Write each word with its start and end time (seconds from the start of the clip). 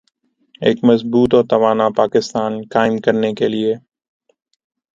ایک 0.65 0.77
مضبوط 0.89 1.31
و 1.33 1.39
توانا 1.49 1.87
پاکستان 1.99 2.51
قائم 2.73 2.93
کرنے 3.05 3.29
کے 3.37 3.47
لئیے۔ 3.53 3.73